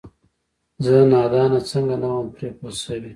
زه 0.85 0.95
نادانه 1.11 1.59
څنګه 1.71 1.95
نه 2.01 2.07
وم 2.13 2.27
پرې 2.35 2.49
پوه 2.57 2.71
شوې؟! 2.83 3.09